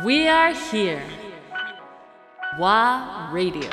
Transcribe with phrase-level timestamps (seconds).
[0.00, 1.02] We are here.
[2.58, 3.68] WA Radio.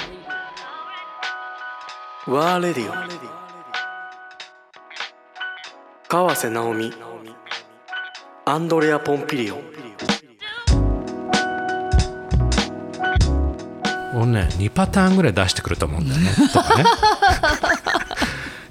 [2.27, 2.93] ワーレディオ
[6.07, 6.93] 川瀬直美。
[8.45, 9.55] アンドレア・ポンピリオ
[14.19, 16.29] をね2パターンぐらい出してくると思うんだよね。
[16.53, 16.83] とかね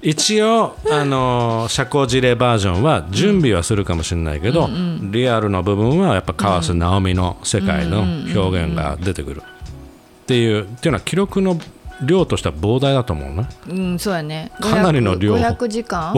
[0.01, 4.69] 一応あの社交辞令バージョンは準備はするかもしれないけど、
[5.11, 9.43] リアルの部分はやっぱ川瀬直美の世界の表現が出てくる。
[9.43, 11.59] っていうっていうのは記録の
[12.05, 14.51] 量としては膨大だと思うねうんそうやね。
[14.61, 15.35] かなりの量。
[15.35, 16.13] 500時間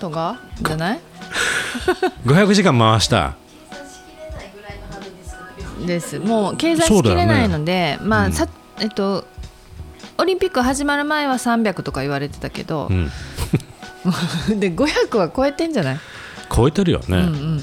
[0.00, 0.40] とか？
[0.62, 1.00] じゃない？
[2.26, 3.34] 500時間回した。
[5.86, 6.18] です。
[6.18, 8.48] もう計算しきれないので、まあ、さ
[8.80, 9.24] えっと
[10.20, 13.10] オリンピック始まる前は300とか言われてたけど、ん。
[14.60, 16.00] で500は超えてんじゃない、
[16.54, 17.60] 超えてるよね、うん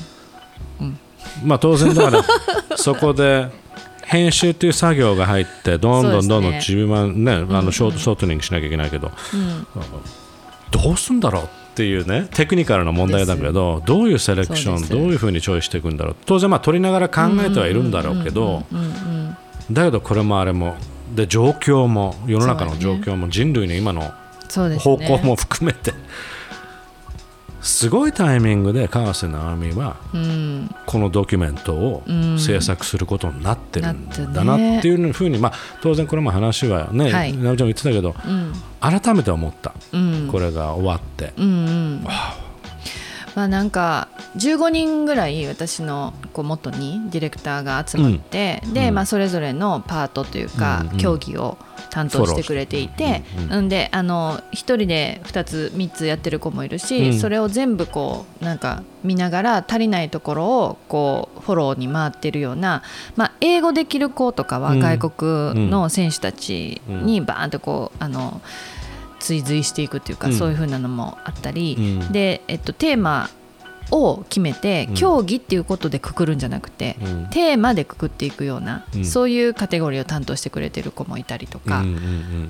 [1.44, 2.24] まあ当然だから
[2.78, 3.50] そこで
[4.04, 9.12] 編集っていう作業が入ってどんどんどんどん自分はねあのショートショートニングしなきゃいけないけど、
[10.72, 16.16] どうすんだろうっていうねテクニカルな問題だけどどういうセレクションどういうふうにチョイスしていくんだろう。
[16.26, 18.64] 当然まあ取りながら考えてはいるんだろうけど
[19.72, 20.76] だけどこれもあれも
[21.16, 24.12] で状況も世の中の状況も人類の今の
[24.80, 25.94] 方向も含めて。
[27.60, 30.74] すごいタイミングで川瀬直美はうん。
[30.86, 32.40] このドキュメントをん。
[32.40, 37.34] 制作することになってるんだななってねっていうふうに、まあ、当然これも話はね、はい。
[37.36, 38.54] 直美ちゃんも言ってたけどうん。
[38.80, 40.30] 改めて思った、うん。
[40.32, 42.08] これが終わって、うんうん
[43.38, 44.08] まあなんか
[44.38, 51.60] 15人ぐらい私のこう元にディレクターが集まって、で、まあ、それぞれのパートというか、うんうん競技を
[51.92, 57.20] 担当してくれていて、うんんであの1人で2つ3つやってる子もいるし、うん。
[57.20, 62.82] それを全部こうなんか見ながら足りないところをこうフォローに回ってるような、
[63.16, 64.80] まあ、英語できる子とかはうん。
[64.80, 68.42] 外国の選手たちにバーンとこうあの
[69.28, 70.34] 追随していくっていうか、うん。
[70.34, 72.12] そういう風なのもあったり、うん。
[72.12, 73.30] で、えっと、テーマ
[73.92, 74.96] を決めてうん。
[74.96, 77.30] 競技っていうことでくくるんじゃなくて、うん。
[77.30, 79.06] テーマでくくっていくような、うん。
[79.06, 81.84] そういうカテゴリーを担当してくれてる子もいたりとか、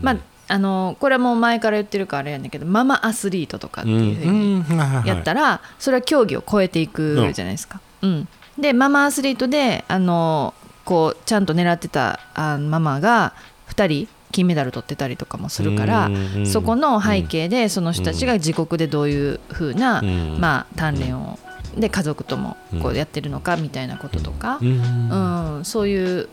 [0.02, 0.18] まあ
[0.50, 4.16] あのこれはもう前から言ってるからあれやねんけどママアスリートとかっていう
[4.64, 7.82] ふうにやったらそれは競技を超えていくじゃないですか。
[8.02, 8.28] うん。
[8.58, 10.54] でママアスリートであの
[10.86, 13.34] こうちゃんと狙ってたあママが
[13.70, 16.12] 2人金メダル取ってたりとかもするから
[16.46, 20.38] そこの背景でその人たちが自国でどういうふうな、うん。
[20.40, 21.40] まあ、鍛錬を
[21.76, 25.58] で家族ともこうやってるのかみたいなこととか、うん。
[25.58, 26.30] うん、そういう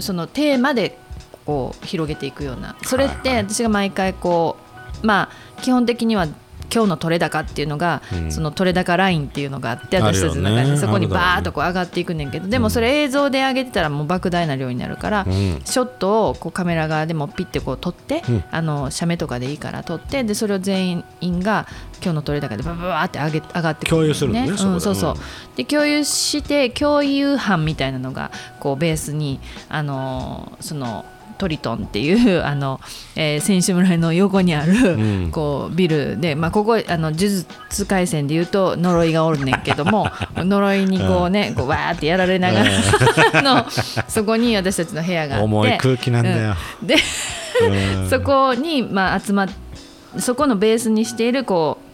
[0.00, 0.98] そのテーマで
[1.46, 2.76] こう広げていくような。
[2.82, 4.58] それって私が毎回こ
[5.02, 6.28] うまあ基本的には
[6.72, 8.32] 今日の取れ高っていうのが、うん。
[8.32, 10.76] その取れ高ラインっていうのがあって私たちの中で。
[10.76, 15.60] そこにバーッとこう上がっていくねんけどでもそれ映像で上げてたらもう莫大な量になるから、うん。
[15.64, 18.44] ショットをこうカメラ側でもピッてこう撮って、うん。
[18.50, 21.66] あの写メとかでいいから撮ってでそれを全員が
[22.02, 25.14] 今日の取れ高でバババーって上げ上がってくる共有するのねうん、そうそうう。
[25.14, 25.20] ん。
[25.56, 31.04] で共有して共有班みたいなのがこうベースにあのーその
[31.36, 32.80] トリトンっていうあの、
[33.14, 35.30] えー選手村の横にある、うん。
[35.30, 37.46] こうビルで、まあ、ここあの呪術
[37.84, 42.70] 廻戦でいうと呪いがおるねんけども 呪いにこうねこうわーってやられながら
[43.34, 43.66] あの
[44.08, 46.96] そこに私たちの部屋があって重い空気なんだよ、で
[48.00, 48.08] うん。
[48.10, 49.48] そこに、まあ、集まっ
[50.18, 51.85] そこのベースにしているこう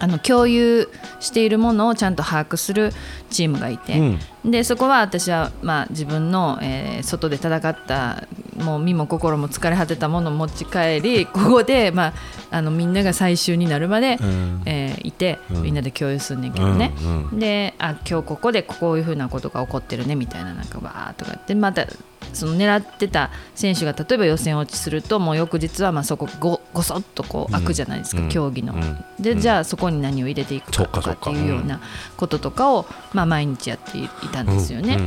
[0.00, 0.88] あの共有
[1.20, 2.90] しているものをちゃんと把握する
[3.28, 12.12] チームがいて、でそこは私は、まあ、自分の、えー外で戦ったもう身も心も疲れ果てたものを持ち帰り ここで、まあ、
[12.50, 14.62] あのみんなが最終になるまで、うん。
[14.64, 15.62] えーいて、うん。
[15.62, 17.38] みんなで共有するんねんけどね、うんうん。
[17.38, 21.86] であ今日ここでこういうふうなことが起こってるねみたいななんかわーっとかってまた
[22.32, 28.28] その狙ってた選手が例えば予選落ちするともう翌日はまあそこごごそっとこう開くじゃないですか、うん。
[28.28, 28.74] 競技の。
[28.74, 29.04] うん。
[29.18, 31.80] でじゃあそこに何を入れていくかとかっていうような
[32.16, 34.98] こととかを、まあ、毎日やっていたんですよね。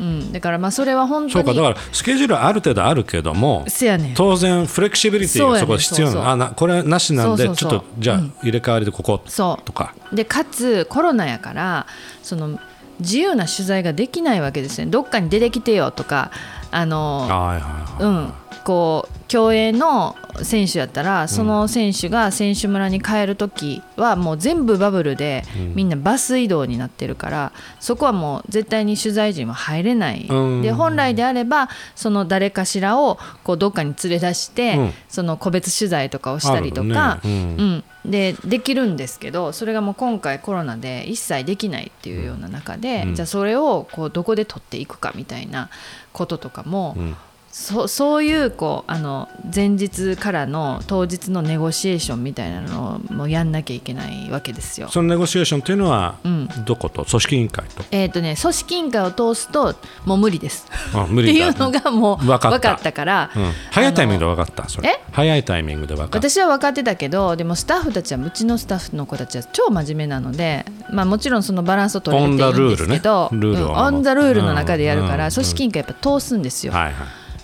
[0.00, 0.32] うん。
[0.32, 1.54] だからまあそれは本当にそうか。
[1.54, 3.66] だからスケジュールはある程度あるけども
[4.14, 8.32] 当然フレキシビリティがそこで必要なそあなこれなしなんでちょっとじゃあうん。
[8.42, 9.64] 入れ替わりでここそう。
[9.64, 9.94] とか。
[10.12, 11.86] でかつコロナやから
[12.22, 12.58] その
[13.00, 14.86] 自由な取材ができないわけですね。
[14.86, 16.30] どっかに出てきてよとか
[16.74, 18.02] あのはいはいはい。
[18.02, 25.42] うん、こう競泳の選手やったらその選手が選手村に帰る時はもう全部バブルで
[25.74, 30.26] みんなバス移動になってるからそこはもう絶対に取材陣は入れない。
[30.28, 30.62] うん。
[30.62, 34.92] で本来であればその誰かしらをこうどっかに連れ出してうん。
[35.08, 37.82] その個別取材とかをしたりとかうん。
[38.04, 43.14] うん、でできるんですけどそれがもう今回コロナで一切できないっていうような中で、うん。
[43.14, 45.68] じゃあそれをこうどこで取っていくかみたいな
[46.12, 47.16] こととかも、うん
[47.52, 54.88] そそういうこうあの前日からの当日のネゴシエーションみたいなのをもうやんなきゃいけないわけですよ。
[54.88, 56.48] そのネゴシエーションっていうのはうん。
[56.64, 57.84] どこと組織委員会と？
[57.90, 59.74] えーとね、組織委員会を通すと
[60.06, 60.66] もう無理です。
[60.94, 61.50] あ無理だ。
[61.50, 62.92] っていうのがもう分かった。
[62.92, 63.52] から、うん。
[63.70, 64.88] 早いタイミングで分かったそれ。
[64.88, 65.00] え？
[65.12, 66.18] 早いタイミングで分かった。
[66.28, 75.32] 私は分かってたけどでもスタッフたちはうちのスタッフの子たちは超真面目なので、まあ、もちろんそのバランスを取れるっていいんですけどオンザルールの中でやるから、うん。
[75.32, 76.94] 組織委員会やっぱ通すんですよ、はいはい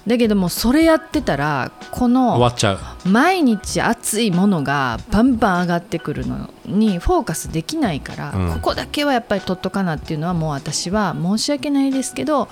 [0.08, 2.72] だけどもそれやってたらこ終わのっちゃ
[3.04, 3.08] う。
[3.08, 8.52] 毎日熱いものがバンバン上がってくるのにフォーカスできないから、うん。
[8.54, 12.48] ここだけはやっぱり取っとかなっていうのはもう私は申し訳ないですけど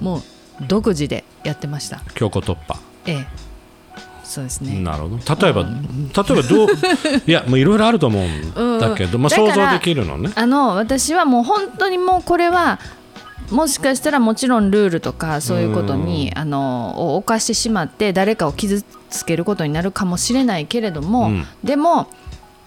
[0.00, 0.22] もう
[0.68, 2.00] 独自でやってました。
[2.14, 2.78] 強行突破。
[3.06, 3.50] ええ。
[4.22, 4.80] そうですね。
[4.80, 5.16] なるほど。
[5.16, 6.68] 例えば、例えばどう
[7.26, 8.20] いやもういろいろあると思
[8.54, 10.30] うんだけど、まあ、だから想像できるのね。
[10.36, 12.78] あの私はもう本当にもうこれは
[13.50, 21.46] もしかしたらもちろんルールとかそういうことにあのを犯してしまって誰かを傷つけることになるかもしれないけれども、うん。
[21.64, 22.08] でも、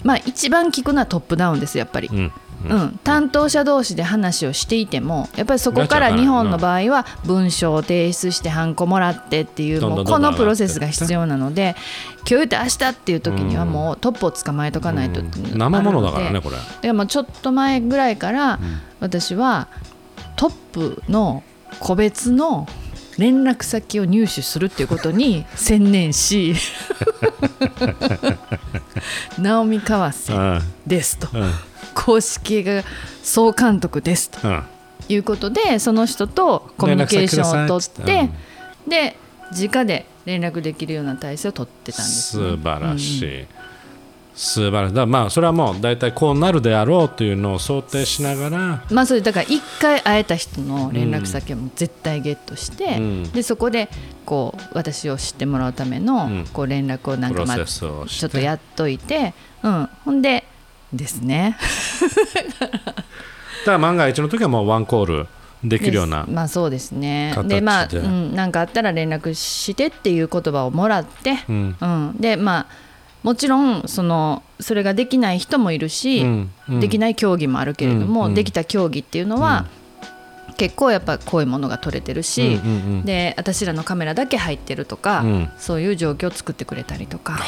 [0.03, 2.09] まあ、一番聞くのはトップダウンですやっぱり。
[2.11, 2.31] うん。
[2.69, 11.75] うん、担当者同士で話をしていてもやっぱりそこから日本の場合は文章を提出してハンコもらってっていうもうこのプロセスが必要なので
[12.19, 16.55] 今日言って明日っていう時にはもうトップを捕まえとかないと生ものだからねこれ。
[16.81, 18.59] でもちょっと前ぐらいから
[19.01, 19.67] 私は
[20.43, 21.41] トップの
[21.79, 22.67] 個別の
[23.17, 26.53] 連絡先を入手するっていうことに専念し
[29.39, 31.29] 直美川瀬うんですと。
[31.33, 31.51] うん。
[31.95, 32.83] 公式が
[33.21, 34.45] 総監督ですと。
[34.45, 34.63] うん。
[35.07, 38.29] いうことでその人とコミュニケーションを取って
[38.85, 39.15] で
[39.51, 43.47] 直で連絡できるような体制を取ってたんです、ね、素晴らしい、
[44.35, 44.93] 素晴らしい。
[44.95, 48.83] だまあそれはもう大体こうなるであろうというのを想定しながら。
[48.91, 53.31] まあそれだから1回会えた人の連絡先はもう絶対ゲットして、うん。
[53.31, 53.89] でそこで
[54.25, 56.45] こう私を知ってもらうためのうん。
[56.51, 60.45] こう連絡をなんかまあちょっとやっといて、うん、ほんで
[60.91, 61.57] ですね。
[62.59, 62.67] だ
[63.65, 65.27] から万が一の時はもうワンコール
[65.63, 67.31] できるようなまあそうですね。
[67.35, 67.61] 形で。
[67.61, 71.75] まあ、でうん、なんかあったら連絡してっていう言葉をもらって、うん。
[71.79, 72.65] うん、でまあ
[73.23, 76.79] もちろんそのそれができない人もいるし、うんうん。
[76.79, 78.33] できない競技もあるけれども、うんうん。
[78.35, 79.65] できた競技っていうのは、
[80.57, 83.05] 結構やっぱこういうものが取れてるし、うんうんうん。
[83.05, 85.49] で私らのカメラだけ入ってるとか、うん。
[85.57, 87.39] そういう状況を作ってくれたりとか。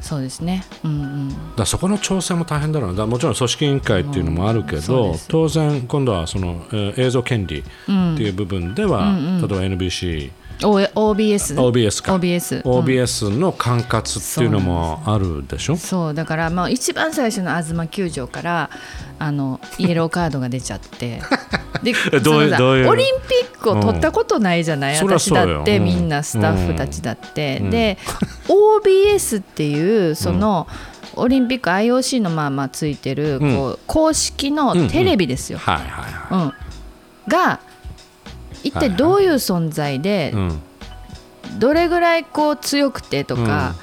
[0.00, 0.64] そうですね。
[0.84, 1.56] うんうん。
[1.56, 2.98] だそこの調整も大変だろうな。
[2.98, 5.28] だもちろん組織委員会っていうのもあるけど、そうです。
[5.28, 10.30] 当然今度はその、えー映像権利っていう部分では、例えば NBC、
[10.62, 12.14] O- OBS OBS か。
[12.14, 12.72] OBS うん。
[12.80, 16.14] OBS の管轄っていうのもあるでしょ、そう。
[16.14, 18.70] だからまあ一番最初の東球場から
[19.18, 21.20] あのイエローカードが出ちゃって。
[21.82, 22.88] でどうどういう？
[22.88, 25.06] オリンピックを取ったことないじゃない、うん。
[25.06, 25.84] 私だって、うん。
[25.84, 27.70] みんなスタッフたちだって、うん。
[27.70, 27.98] で
[28.48, 30.66] OBS っていうその、
[31.16, 36.52] オリンピック IOC のまあまあついてるこう、公式のテレビですよ、はいはいはうん。
[37.28, 37.60] が
[38.66, 40.62] 一体どういう存在でい、うん。
[41.58, 43.74] どれぐらいこう強くてとか、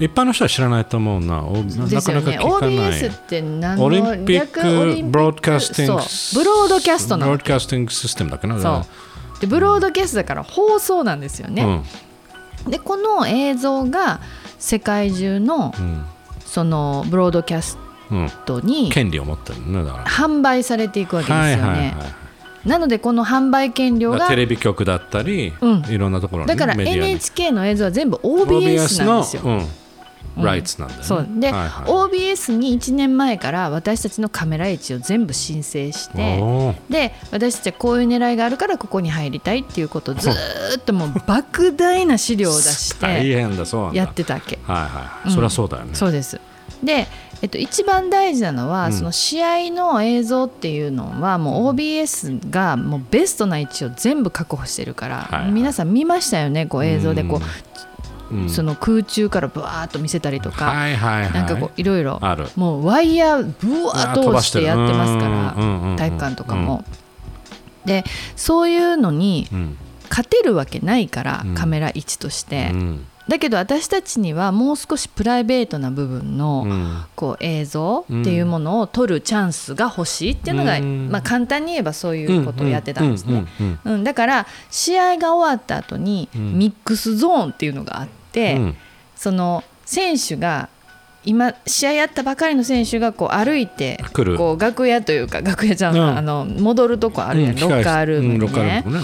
[0.00, 1.42] 一般の人は知らないと思うな。
[1.42, 2.36] おなですよね。
[2.36, 6.02] かな OBS って何のオリンピッククブロードキャスティング
[6.34, 7.32] ブロードキャストなの。
[7.32, 8.60] ブロードキャスティングシステムだっけな。
[8.60, 8.84] そ
[9.36, 9.40] う。
[9.40, 11.82] でブロードキャストだから放送なんですよね、
[12.68, 14.20] でこの映像が
[14.58, 16.04] 世界中のうん。
[16.44, 17.78] そのブロードキャス
[18.10, 18.30] うんうん。
[18.46, 20.04] トに権利を持ってるねだから。
[20.04, 22.23] 販売されていくわけですよね、はいはいはい
[22.64, 25.84] なのでこの販売権料がテレビ局だったり、うん。
[25.88, 29.66] いろんなところにだから NHK の映像は全部 OBS なんですよ、の、
[30.38, 31.26] うん、ライツなんだよね、そう。
[31.28, 31.86] で、はいはい。
[31.86, 40.32] OBS に1年前から私たちのカメラ位置を全部申請してで私たちはこういう狙いがあるからここに入りたいっていうことをずー
[40.78, 44.58] っともう 莫大な資料を出し大て変だそうやってたわけ。
[44.66, 45.34] はいはい、うん。
[45.34, 45.90] そりゃそうだよね。
[45.94, 46.40] そうです。
[46.82, 47.06] で、
[47.42, 48.92] えっと、一番大事なのは、うん。
[48.92, 55.52] その試合の映像っていうのはもう OBS がもうベストな位置を全部確保してるから、はいはい。
[55.52, 57.40] 皆さん見ましたよねこう映像でこ
[58.30, 58.50] う、うん。
[58.50, 61.32] その空中からブワーッと見せたりとか、はいはいはい。
[61.32, 62.20] なんかこういろいろ
[62.56, 66.84] もうワイヤーブワーッと通してやってますかうんうんうんうんら体育館とかも。
[67.84, 68.04] で
[68.36, 69.78] そういうのにうん。
[70.10, 71.54] 勝てるわけないから、うん。
[71.54, 77.04] カメラ位置として、うんだけど私たちにはもう少しプライベートな部分の、うん。
[77.16, 81.08] こう映像っていうものを撮るチャンスが欲しいっていうのが、うん。
[81.10, 83.46] まあ、簡単に言えばそういうことをやってたんですね。
[83.84, 86.58] うんだから試合が終わった後にうん。
[86.58, 88.76] ミックスゾーンっていうのがあって、うん。
[89.16, 90.68] その選手が
[91.24, 96.16] 今試合やったばかりの選手がこう歩いてこう楽屋というか楽屋じゃん、うん。
[96.16, 98.84] あの戻るとこあるやん、うんロッカールームにね。
[98.86, 98.98] うんう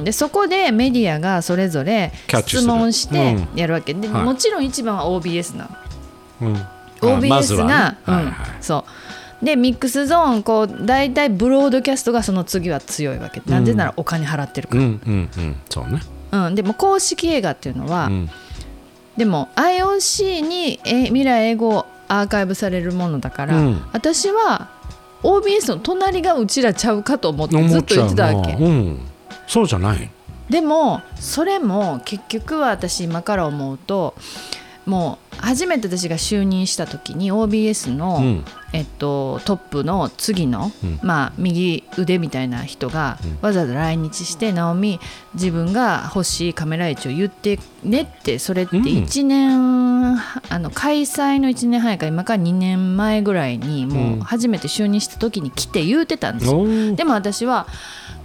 [0.00, 2.12] ん、でそこでメディアがそれぞれ
[2.46, 3.58] 質問してうん。
[3.58, 3.94] やるわけ。
[3.94, 4.24] で、はい。
[4.24, 5.68] もちろん一番は OBS な
[6.40, 6.48] の。
[6.48, 6.56] うん。
[6.56, 8.84] あ OBS が、うん、そ
[9.42, 9.44] う。
[9.44, 13.42] でミックスゾーンこう大体ブロードキャストがその次は強いわけ。
[13.50, 15.56] なんでならお金払ってるかうんうんうん。
[15.68, 16.00] そうね。
[16.30, 16.54] ら、うん。
[16.54, 18.30] でも公式映画っていうのは、うん
[19.16, 23.82] でも IOC にえ未来英語アーカイブされるものだから、うん。
[23.92, 24.70] 私は
[25.22, 28.52] OBS の隣がうちらちゃうかと思ってずっと言ってたわけ。
[28.52, 29.00] うん。
[29.46, 30.10] そうじゃない。
[30.48, 34.14] でもそれも結局は私今から思うと
[34.86, 38.44] もう初めて私が就任した時に OBS の、うん。
[38.72, 40.98] えっと、トップの次の、うん。
[41.02, 45.00] まあ、右腕みたいな人がわざわざ来日して「直美
[45.34, 48.84] 自分が欲しいカメラ位置を言ってね」ってそれってうん。
[48.84, 54.18] 1年、あの開催の1年半やから今から2年前ぐらいにもうん。
[54.20, 56.64] う初めて就任した時に来て言うてたんですよ。
[56.94, 57.66] でも私は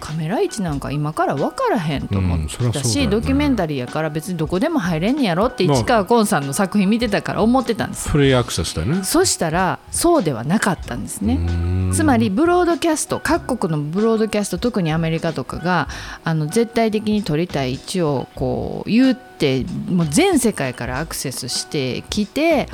[0.01, 3.08] カメラ位置なんか今から分からへんと思ったし、そうだよね。
[3.08, 8.10] ドキュメンタリーやから別にどこでも入れんねやろって市川崑さんの作品見てたから思ってたんです。
[8.10, 9.03] フリーアクセスだよね。
[9.03, 11.38] そしたらそうではなかったんですね。
[11.38, 15.88] ねつまりブロードキャスト各国のブロードキャスト特にアメリカとかが
[16.24, 22.67] あの絶対的に取りたい位置をこう言ってもう全世界からアクセスしてきて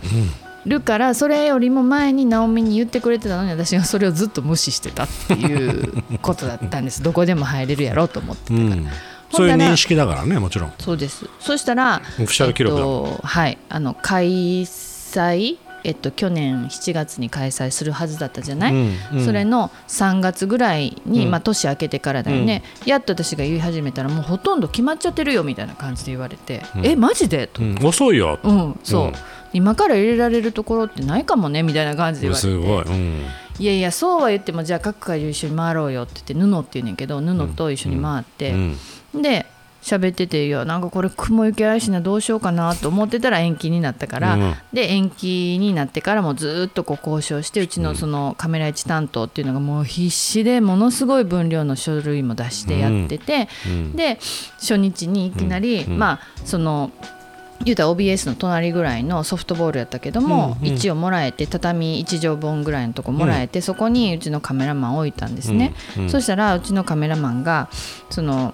[0.67, 7.01] るからそれよりも前にナオミに言ってくれてたのに私がそれをずっと無視してたっていうことだったんです。
[7.03, 8.53] どこでも入れるやろうと思ってた。
[8.53, 8.65] から。
[8.65, 8.87] うん
[9.29, 10.73] そういう認識だからねもちろん。
[10.79, 11.25] そうです。
[11.41, 13.57] そしたらオフィシャル記録えっと、はい。
[13.67, 19.25] あの開催えっと去年7月に開催するはずだったじゃない、うんうん。
[19.25, 21.31] それの3月ぐらいに、うん。
[21.31, 26.85] まあ、年明けてからだよね、やっと私が言い始めたらもうほとんど決まっちゃってるよみたいな感じで言われて、うん。
[26.85, 27.47] えマジで？
[27.47, 27.85] と、うん。
[27.85, 28.39] 遅いよ。
[28.43, 29.13] うんそう、うん。
[29.53, 32.47] 今から入れられるところってないかもねみたいな感じで言われて。
[32.47, 32.83] すごい。
[32.83, 33.25] うん。
[33.59, 38.55] いやいやそうは言ってもじゃあ各会場一緒に回ろうよって言って布って言うねんけど布と一緒に回って、う
[39.17, 39.21] ん。
[39.21, 39.45] で
[39.87, 44.55] 喋ってていやなんかこれ雲行き怪しいなどうしようかなと思ってたら延期になったから、うん。
[44.73, 53.95] で延期になってからもずっとこう交渉してうちのそのカメラ位置担当っていうのがもう必死でものすごい分量の書類も出してやってて、うん。
[53.95, 54.19] で
[54.59, 55.97] 初日にいきなり、うん。
[55.97, 56.91] まあその
[57.63, 60.73] 言うたら OBS の隣ぐらいのソフトボールやったけども、うんうん。
[60.73, 66.03] 位置をもらえて畳1畳分ぐらいのとこもらえて、そこにうちのカメラマンを置いたんですね、うん。
[66.03, 66.09] うん。
[66.09, 67.69] そしたらうちのカメラマンが
[68.11, 68.53] その、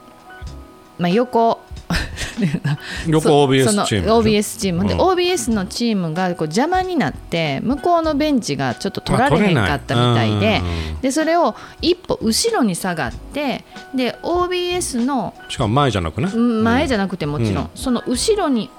[0.98, 1.60] まあ、横。
[3.08, 5.02] 横そ OBS そのチーム OBS チームで、うん。
[5.02, 10.62] OBS のチームがこう邪魔になって向こうのベンチがちょっと取られへんかったみたいで
[11.02, 16.32] でそれを一歩後ろに下がってで OBS のうんしかも前じゃなくね？
[16.34, 17.70] うん前じゃなくてもちろん、うん。
[17.76, 18.72] その後ろに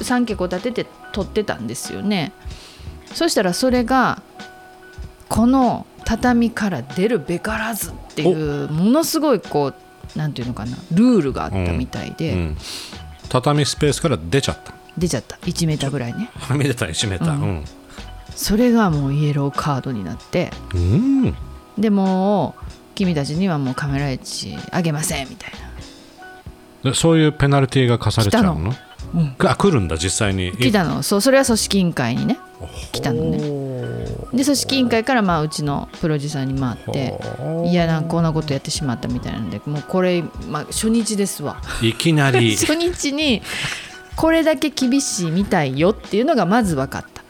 [0.00, 2.32] 三脚を立てて撮ってたんですよね。
[3.12, 4.22] そしたらそれが
[5.28, 9.74] この畳から出るべからずっていうものすごいこう
[10.16, 12.56] なんていうのかなルールがあったみたいで、うん
[13.28, 14.72] 畳スペースから出ちゃった。
[14.96, 15.36] 出ちゃった。
[15.38, 16.30] 1メーターぐらいね。
[16.38, 17.40] はみ出た1メーター。
[17.40, 17.64] うん。
[18.30, 20.52] それがもうイエローカードになって。
[20.74, 21.34] うん。
[21.76, 25.50] でもう君たちにはもうカメラ位置あげませんみたい
[26.84, 26.90] な。
[26.90, 28.70] でそういうペナルティーが課されちゃうの？
[28.72, 28.76] 来
[29.14, 29.34] うん。
[29.36, 30.52] が来るんだ実際に。
[30.52, 31.02] 来たの。
[31.02, 32.38] そうそれは組織委員会にね。
[32.92, 33.38] 来たのね
[34.32, 37.18] で組織委員会からまあうちのプロデューサーに回って
[37.68, 41.60] いやなんかこんなことやってしまったみたいなんでもうこれ、まあ、初日ですわ。
[41.82, 42.56] いきなり。
[42.56, 43.42] 初日に
[44.16, 47.22] これだけ厳しいみたいよっていうのがまず分かった。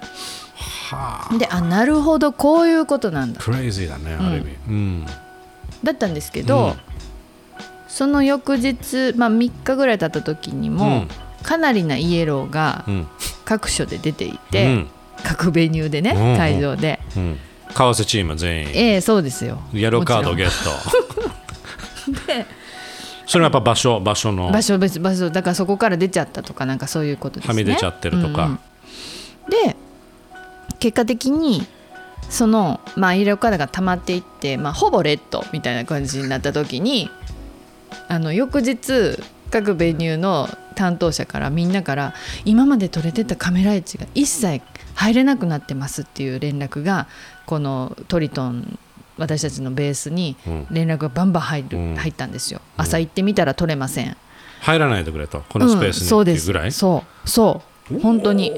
[0.94, 3.40] はであなるほどこういうことなんだ。
[3.40, 4.56] あクレイジーだねある意味。
[4.68, 5.06] うん。
[5.84, 6.74] だったんですけど、うん。
[7.88, 11.08] その翌日、まあ、3日ぐらい経った時にも、うん。
[11.42, 13.06] かなりなイエローがうん。
[13.44, 14.88] 各所で出ていうて、ん
[15.24, 16.36] 各ベニューでね、うんうん。
[16.36, 17.38] 会場で、うん。
[17.68, 18.68] 為替チーム全員。
[18.74, 19.60] ええそうですよ。
[19.72, 21.06] イエローカードゲもット。
[22.26, 22.46] で
[23.26, 24.50] それはやっぱ場所場所の。
[24.50, 27.54] 場所別場所だからそこから出ちゃったとかなんかそういうことですね。
[27.54, 28.44] はみ出ちゃってるとか。
[28.44, 28.58] うんうん。
[29.66, 29.76] で
[30.78, 31.66] 結果的に
[32.28, 37.10] そのまあイエローカードが溜まっていって、まあ、ほぼレッドみたいな感じになった時に
[38.08, 39.18] あの翌日
[39.50, 44.60] 各ベニューの担当者からみんなから今まで撮れてたカメラ位置が一切
[44.96, 47.06] 入れなくなってますっていう連絡が
[47.46, 48.78] このトリトン
[49.18, 50.66] 私たちのベースにうん。
[50.70, 51.94] 連絡がバンバン入る、うん。
[51.96, 52.60] 入ったんですよ。
[52.76, 54.16] 朝行ってみたら撮れません。
[54.60, 56.42] 入らないでくれとこのスペースにうんそうです。
[56.42, 56.52] っていう。
[56.54, 57.28] ぐらい、そう。
[57.28, 58.52] そう本当に。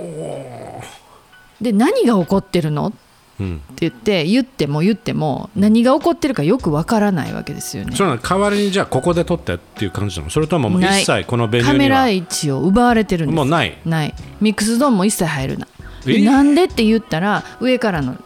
[1.60, 2.88] で何が起こってるの？
[2.88, 2.98] って
[3.40, 7.94] うん、言って言っても言っても何が起こってるかよくわからないわけですよね。
[7.94, 8.18] その。
[8.18, 10.30] 代わりにじゃあここで撮ってっていう感じなの？
[10.30, 13.36] それとももう一切このベニュカメラーには位置を奪われてるんです。
[13.36, 13.78] もうない。
[13.84, 14.14] ない。
[14.40, 15.68] ミックスドーンも一切入るな
[16.08, 18.16] でえなんでって言ったら上からの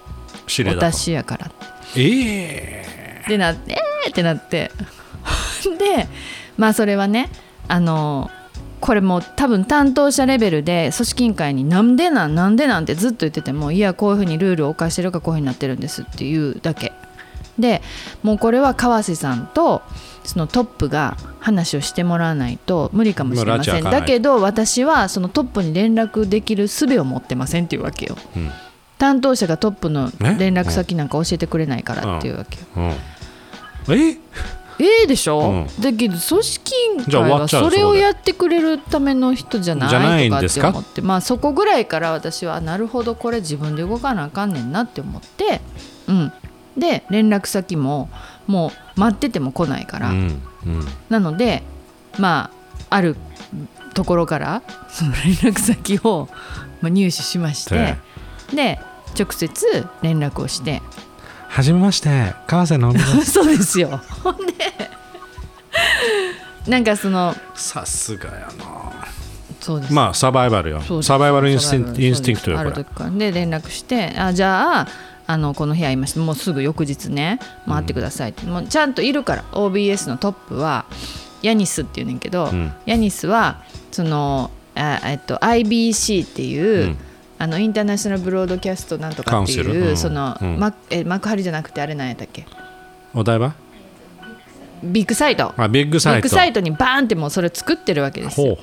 [0.46, 1.50] 私やから
[1.96, 2.84] え
[3.24, 4.70] えでなってえーってなって。
[5.78, 6.08] で
[6.56, 7.30] まあそれはね
[7.68, 8.30] あの
[8.80, 16.92] これもう多分担当者レベルで組織委員会になんでなんなんでなんてずっと言っててもいやこういうふうにルールを犯してるからこういうふうになってるんですっていうだけ。
[17.58, 17.82] で
[18.22, 19.82] もうこれは川瀬さんと
[20.24, 23.84] そのトップが話をしてもらわないと無理かもしれません。
[23.84, 28.16] だけど私はそのトップに連絡できる術を持ってませんっていうわけよ。
[28.36, 28.50] うん。
[28.98, 32.66] 担当者がトップのえ連絡先なんか教えてくれないからっていうわけよ。
[32.76, 32.80] う
[33.92, 33.98] ん。
[33.98, 34.10] え？
[34.78, 35.02] え？
[35.02, 35.82] えでしょ、うん。
[35.82, 39.86] だけど組織委員会はそれをやってくれるための人じゃな
[40.20, 45.60] いとかって思ってまあそこぐらいから私はなるほどこれ自分で動かなあかんねんなって思って、
[46.08, 46.32] うん、
[46.76, 48.08] で連絡先も
[48.46, 51.62] もう待ってても来ないから、うんうんなので
[52.18, 52.50] ま
[52.88, 53.16] あある
[53.94, 56.28] ところから その連絡先を
[56.80, 57.96] まあ入手しまして
[58.54, 58.80] で
[59.18, 60.82] 直接連絡をして。
[61.48, 63.24] はじめまして川瀬直美です。
[63.32, 64.00] そうですよ。
[64.22, 64.54] ほんで
[66.66, 68.92] なんかそのさすがやな。
[69.60, 69.92] そうです。
[69.92, 71.02] まあサバイバルよ。
[71.02, 74.88] サバイバルインスティンクトよある時からで連絡してあじゃあ
[75.32, 76.20] あのこの部屋いました。
[76.20, 77.40] もうすぐ翌日ね。
[77.66, 79.44] 回ってくださいって、もうちゃんといるから。
[79.52, 80.84] OBS のトップは
[81.40, 82.72] ヤニスっていうねんけど、ん。
[82.84, 86.98] ヤニスはそのあえっと IBC っていう、うん。
[87.38, 89.96] あのインターナショナルブロードキャストなんとかっていう、うん。
[89.96, 90.60] その、うん。
[90.60, 92.46] マえ幕張じゃなくてあれなんやったっけ？
[93.14, 93.54] お台場？
[94.82, 95.54] ビッグサイト。
[95.56, 96.22] あビッグサイト。
[96.22, 98.56] ビッグサイトにバーンってもうそれ作ってるわけですよ。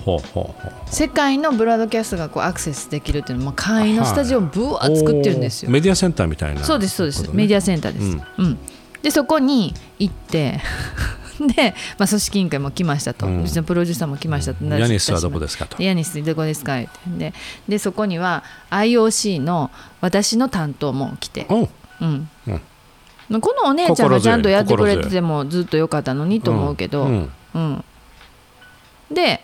[0.87, 5.69] 世界のブロードキャストがこうアクセスできるっていうのも会員のスタジオをブワー作ってるんですよ。
[5.69, 6.63] おーメディアセンターみたいな。
[6.63, 7.29] そうですそうです、ね。
[7.33, 8.57] メディアセンターです、うん。
[9.01, 10.59] でそこに行って
[11.39, 15.77] で、まあ、組織委員会も来ましたと、ううんちのプロデューサーも来ましたと、ヤニスはどこですかと。
[15.77, 16.89] でヤニスどこですかって。
[17.17, 17.33] で
[17.67, 19.71] でそこには IOC の
[20.01, 21.69] 私の担当も来て、おう。
[22.01, 22.29] うん。
[22.47, 22.53] うん。
[22.53, 22.61] まあ
[23.29, 27.83] このお姉ちゃんがちゃんとやってくれててもずっとよかったのにと思うけど、うんうん、
[29.11, 29.41] で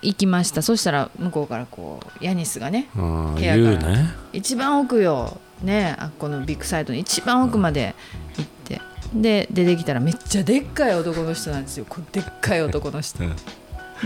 [0.00, 0.62] 行きました。
[0.62, 3.92] そしたら向こうからこうヤニスがね部屋から。
[3.92, 4.08] ね。
[4.32, 7.94] 一番奥よねあこのビッグサイトの一番奥まで
[8.36, 8.80] 行って。
[9.14, 11.86] で出てきたらめっちゃでっかい男の人なんですよ。
[12.12, 13.22] でっかい男の人。
[13.22, 13.36] うん。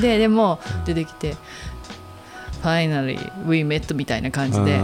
[0.00, 1.36] ででも出てきて
[2.62, 4.80] 「ファイナリー We met」みたいな感じで。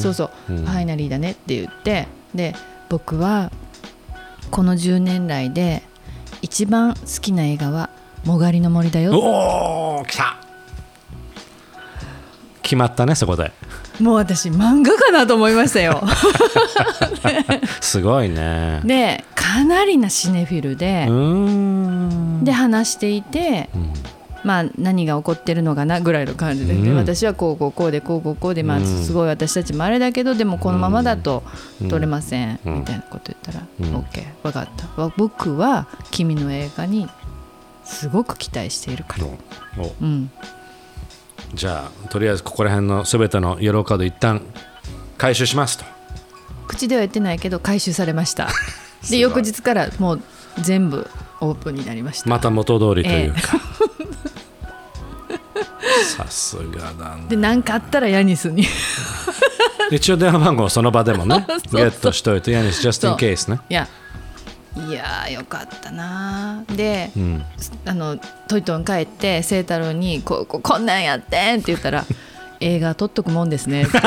[0.00, 2.08] そうそう、うんファイナリーだねって言って。
[2.34, 2.54] で
[2.92, 3.50] 僕は
[4.50, 5.82] この10年来で
[6.42, 7.88] 一番好きな映画は
[8.26, 10.36] 「もがりの森だよ」おお来た。
[12.60, 13.50] 決まったねそこで。
[13.98, 16.02] もう私漫画かなと思いましたよ。
[17.80, 18.82] すごいね。
[18.84, 21.08] でかなりなシネフィルで。
[22.44, 23.94] で話していて、ん
[24.44, 26.96] まあ、何が起こってるのかなぐらいの感じで、でうん。
[26.96, 28.84] 私はこうこうこうでこうこうこうで、まあ、うん。
[28.84, 31.42] すごい私たちもあれだけどでもこのままだと
[31.80, 31.88] うん。
[31.88, 32.74] 撮れません、うん。
[32.80, 33.96] みたいなこと言ったら「うん。
[33.96, 35.00] OK 分かった。
[35.00, 37.08] わ僕は君の映画に
[37.84, 39.26] すごく期待しているから」
[40.00, 40.30] うん、
[41.54, 44.42] じゃあとりあえずここら辺のすべてのイエローカード一旦
[45.18, 45.84] 回収しますと。
[46.66, 48.48] 口では言ってないけど回収されました。
[49.10, 50.22] で翌日からもう
[50.60, 51.08] 全部
[51.40, 53.60] オープンになりました、また元通りというか、
[56.04, 58.64] さすがだねで何かあったらヤニスに。
[59.90, 63.60] 一応電話番号をその場でもね ゲットしといてヤニス just in case ね。
[63.68, 63.88] いや。
[64.88, 66.64] いやーよかったな。
[66.66, 67.44] ーで、うん。
[67.84, 68.16] あの
[68.48, 72.04] トイトン帰って清太郎にこここんなんやってんって言ったら
[72.60, 73.82] 映画撮っとくもんですね。
[73.82, 74.00] っ て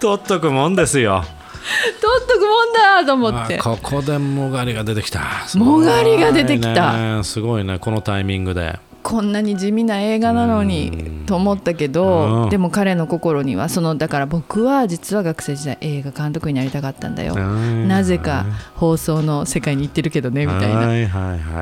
[0.00, 1.24] 取っとくもんですよ。
[1.24, 1.43] 撮
[1.96, 3.58] っとくもんだと思って。
[3.58, 5.22] あここでもがりが出てきた。
[5.54, 7.22] もがりが出てきた。
[7.24, 7.78] すごいね。
[7.78, 8.78] このタイミングで。
[9.02, 12.48] こんなに地味な映画なのにと思ったけうどん。
[12.48, 17.34] でも彼の心にはそのだから僕は実は学生時代映画監督になりたかったんだよ。
[17.36, 17.86] うん。
[17.86, 21.08] なぜか放送の世界に行ってるけどねみたいな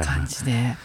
[0.05, 0.77] 感じで